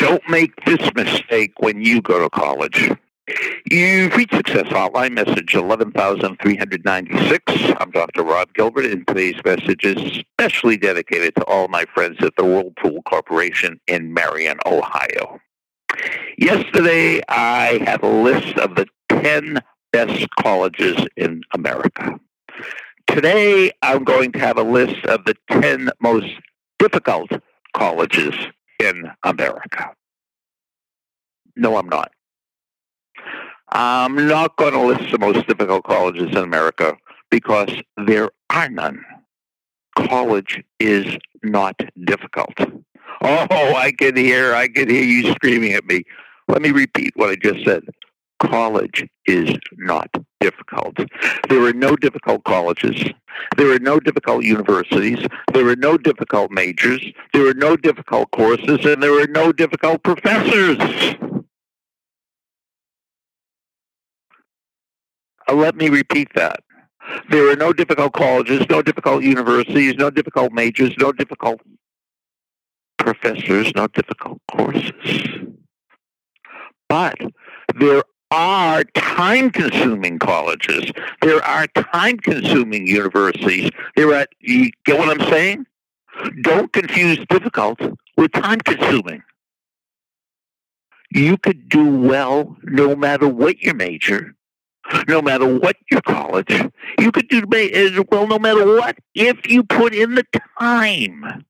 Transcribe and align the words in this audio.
Don't 0.00 0.26
make 0.30 0.52
this 0.64 0.92
mistake 0.94 1.52
when 1.58 1.82
you 1.82 2.00
go 2.00 2.18
to 2.20 2.30
college. 2.30 2.90
You've 3.70 4.16
reached 4.16 4.34
Success 4.34 4.64
Hotline, 4.68 5.12
message 5.12 5.54
11396. 5.54 7.42
I'm 7.78 7.90
Dr. 7.90 8.22
Rob 8.22 8.54
Gilbert, 8.54 8.86
and 8.86 9.06
today's 9.06 9.36
message 9.44 9.84
is 9.84 10.22
specially 10.38 10.78
dedicated 10.78 11.34
to 11.34 11.44
all 11.44 11.68
my 11.68 11.84
friends 11.94 12.16
at 12.22 12.34
the 12.36 12.44
Whirlpool 12.44 13.02
Corporation 13.02 13.78
in 13.86 14.14
Marion, 14.14 14.56
Ohio. 14.64 15.38
Yesterday, 16.38 17.20
I 17.28 17.82
had 17.84 18.02
a 18.02 18.08
list 18.08 18.56
of 18.56 18.76
the 18.76 18.86
10 19.10 19.60
best 19.92 20.26
colleges 20.40 20.96
in 21.18 21.42
America. 21.52 22.18
Today, 23.06 23.70
I'm 23.82 24.04
going 24.04 24.32
to 24.32 24.38
have 24.38 24.56
a 24.56 24.62
list 24.62 25.04
of 25.04 25.26
the 25.26 25.36
10 25.50 25.90
most 26.00 26.32
difficult 26.78 27.30
colleges 27.74 28.34
in 28.80 29.10
America. 29.22 29.92
No, 31.56 31.76
I'm 31.76 31.88
not. 31.88 32.12
I'm 33.72 34.26
not 34.26 34.56
going 34.56 34.72
to 34.72 34.80
list 34.80 35.12
the 35.12 35.18
most 35.18 35.46
difficult 35.46 35.84
colleges 35.84 36.30
in 36.30 36.38
America 36.38 36.96
because 37.30 37.70
there 38.06 38.30
are 38.50 38.68
none. 38.68 39.04
College 39.96 40.62
is 40.80 41.16
not 41.42 41.78
difficult. 42.04 42.54
Oh, 43.22 43.74
I 43.76 43.92
can 43.96 44.16
hear, 44.16 44.54
I 44.54 44.68
can 44.68 44.88
hear 44.88 45.04
you 45.04 45.30
screaming 45.32 45.74
at 45.74 45.84
me. 45.84 46.04
Let 46.48 46.62
me 46.62 46.70
repeat 46.70 47.12
what 47.14 47.30
I 47.30 47.36
just 47.36 47.64
said. 47.64 47.84
College 48.40 49.06
is 49.26 49.50
not 49.76 50.08
difficult. 50.40 50.96
There 51.48 51.62
are 51.62 51.72
no 51.72 51.94
difficult 51.94 52.42
colleges. 52.44 53.04
There 53.56 53.72
are 53.72 53.78
no 53.78 54.00
difficult 54.00 54.44
universities. 54.44 55.18
There 55.52 55.68
are 55.68 55.76
no 55.76 55.98
difficult 55.98 56.50
majors. 56.50 57.04
There 57.32 57.48
are 57.48 57.54
no 57.54 57.76
difficult 57.76 58.30
courses, 58.30 58.84
and 58.84 59.02
there 59.02 59.22
are 59.22 59.26
no 59.26 59.52
difficult 59.52 60.02
professors. 60.02 60.78
Uh, 65.48 65.54
let 65.54 65.76
me 65.76 65.88
repeat 65.88 66.28
that. 66.34 66.60
There 67.28 67.50
are 67.50 67.56
no 67.56 67.72
difficult 67.72 68.12
colleges, 68.12 68.64
no 68.70 68.82
difficult 68.82 69.22
universities, 69.22 69.94
no 69.96 70.10
difficult 70.10 70.52
majors, 70.52 70.94
no 70.98 71.12
difficult 71.12 71.60
professors, 72.98 73.72
no 73.74 73.86
difficult 73.88 74.40
courses. 74.50 74.92
But 76.88 77.16
there 77.78 78.02
are 78.30 78.84
time 78.94 79.50
consuming 79.50 80.18
colleges. 80.18 80.90
There 81.22 81.42
are 81.44 81.66
time 81.68 82.18
consuming 82.18 82.86
universities. 82.86 83.70
There 83.96 84.14
are, 84.14 84.26
you 84.40 84.70
get 84.84 84.98
what 84.98 85.08
I'm 85.08 85.28
saying? 85.28 85.66
Don't 86.42 86.72
confuse 86.72 87.18
difficult 87.28 87.80
with 88.16 88.32
time 88.32 88.60
consuming. 88.60 89.22
You 91.12 91.38
could 91.38 91.68
do 91.68 91.96
well 91.96 92.56
no 92.62 92.94
matter 92.94 93.26
what 93.26 93.60
your 93.60 93.74
major, 93.74 94.34
no 95.08 95.20
matter 95.20 95.46
what 95.58 95.76
your 95.90 96.02
college. 96.02 96.50
You 96.98 97.10
could 97.10 97.28
do 97.28 97.44
well 97.48 98.26
no 98.28 98.38
matter 98.38 98.64
what 98.64 98.96
if 99.14 99.50
you 99.50 99.64
put 99.64 99.94
in 99.94 100.14
the 100.14 100.24
time. 100.58 101.44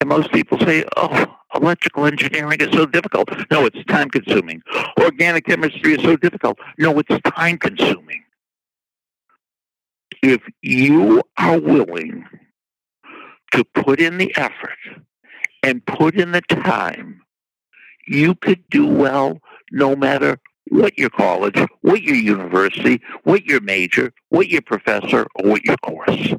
And 0.00 0.08
most 0.08 0.32
people 0.32 0.58
say, 0.58 0.84
oh, 0.96 1.36
electrical 1.54 2.06
engineering 2.06 2.60
is 2.60 2.72
so 2.72 2.86
difficult. 2.86 3.28
No, 3.50 3.66
it's 3.66 3.84
time 3.84 4.10
consuming. 4.10 4.62
Organic 5.00 5.46
chemistry 5.46 5.94
is 5.94 6.02
so 6.02 6.16
difficult. 6.16 6.58
No, 6.78 6.98
it's 6.98 7.20
time 7.36 7.58
consuming. 7.58 8.22
If 10.22 10.42
you 10.62 11.22
are 11.36 11.58
willing 11.58 12.24
to 13.52 13.64
put 13.74 14.00
in 14.00 14.18
the 14.18 14.34
effort 14.36 14.78
and 15.62 15.84
put 15.84 16.14
in 16.14 16.32
the 16.32 16.42
time, 16.42 17.20
you 18.06 18.34
could 18.34 18.62
do 18.70 18.86
well 18.86 19.38
no 19.70 19.96
matter 19.96 20.38
what 20.68 20.96
your 20.96 21.10
college, 21.10 21.60
what 21.82 22.02
your 22.02 22.16
university, 22.16 23.02
what 23.24 23.44
your 23.44 23.60
major, 23.60 24.12
what 24.30 24.48
your 24.48 24.62
professor, 24.62 25.26
or 25.34 25.50
what 25.50 25.64
your 25.64 25.76
course. 25.78 26.34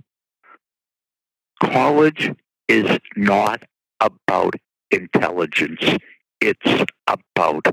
College 1.62 2.32
is 2.68 3.00
not 3.16 3.64
about 4.00 4.56
intelligence. 4.94 5.98
It's 6.40 6.86
about 7.08 7.66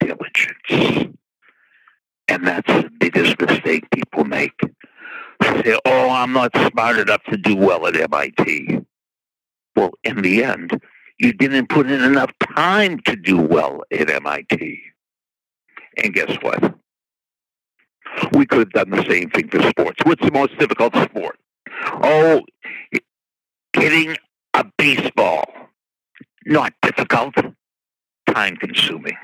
diligence. 0.00 1.14
And 2.28 2.46
that's 2.46 2.66
the 2.66 2.90
biggest 2.98 3.40
mistake 3.40 3.90
people 3.90 4.24
make. 4.24 4.58
Say, 5.42 5.78
oh, 5.84 6.10
I'm 6.10 6.32
not 6.32 6.56
smart 6.70 6.98
enough 6.98 7.22
to 7.24 7.36
do 7.36 7.56
well 7.56 7.86
at 7.86 7.96
MIT. 7.96 8.80
Well, 9.74 9.90
in 10.04 10.22
the 10.22 10.44
end, 10.44 10.80
you 11.18 11.32
didn't 11.32 11.68
put 11.68 11.90
in 11.90 12.02
enough 12.02 12.30
time 12.56 13.00
to 13.06 13.16
do 13.16 13.38
well 13.38 13.82
at 13.92 14.08
MIT. 14.08 14.80
And 16.02 16.14
guess 16.14 16.36
what? 16.40 16.74
We 18.32 18.46
could 18.46 18.72
have 18.74 18.88
done 18.88 18.90
the 18.90 19.10
same 19.10 19.30
thing 19.30 19.48
for 19.48 19.62
sports. 19.68 19.98
What's 20.04 20.24
the 20.24 20.32
most 20.32 20.56
difficult 20.58 20.94
sport? 20.94 21.38
Oh, 22.02 22.42
hitting 23.76 24.16
a 24.54 24.64
baseball. 24.76 25.61
Not 26.46 26.74
difficult, 26.82 27.34
time 28.26 28.56
consuming. 28.56 29.16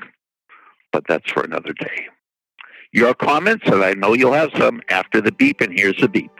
But 0.91 1.03
that's 1.07 1.31
for 1.31 1.43
another 1.43 1.73
day. 1.73 2.07
Your 2.91 3.13
comments, 3.13 3.65
and 3.67 3.83
I 3.83 3.93
know 3.93 4.13
you'll 4.13 4.33
have 4.33 4.51
some 4.57 4.81
after 4.89 5.21
the 5.21 5.31
beep, 5.31 5.61
and 5.61 5.77
here's 5.77 5.97
the 5.97 6.07
beep. 6.07 6.31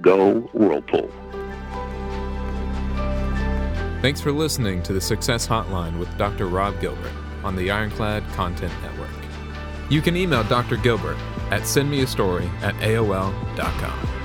Go 0.00 0.40
Whirlpool. 0.52 1.10
Thanks 4.02 4.20
for 4.20 4.32
listening 4.32 4.82
to 4.82 4.92
the 4.92 5.00
Success 5.00 5.46
Hotline 5.46 5.98
with 5.98 6.14
Dr. 6.18 6.46
Rob 6.46 6.80
Gilbert 6.80 7.12
on 7.44 7.56
the 7.56 7.70
Ironclad 7.70 8.24
Content 8.32 8.72
Network. 8.82 9.08
You 9.88 10.02
can 10.02 10.16
email 10.16 10.42
Dr. 10.44 10.76
Gilbert 10.76 11.18
at 11.50 11.62
sendmeastory 11.62 12.48
at 12.62 12.74
AOL.com. 12.76 14.21